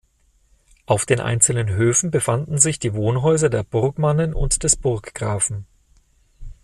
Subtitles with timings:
[0.87, 5.67] Auf den einzelnen Höfen befanden sich die Wohnhäuser der Burgmannen und des Burggrafen.